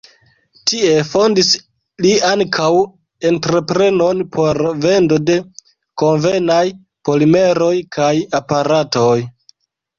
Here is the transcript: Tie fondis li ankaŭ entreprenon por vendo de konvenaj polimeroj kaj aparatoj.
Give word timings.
Tie 0.69 0.93
fondis 1.09 1.51
li 2.05 2.13
ankaŭ 2.29 2.69
entreprenon 3.33 4.25
por 4.37 4.61
vendo 4.87 5.21
de 5.29 5.37
konvenaj 6.05 6.65
polimeroj 7.11 7.73
kaj 8.01 8.13
aparatoj. 8.43 9.17